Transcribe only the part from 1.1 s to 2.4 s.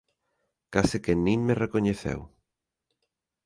nin me recoñeceu.